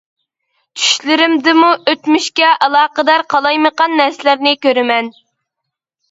[0.83, 5.11] چۈشلىرىمدىمۇ ئۆتمۈشكە ئالاقىدار قالايمىقان نەرسىلەرنى كۆرىمەن.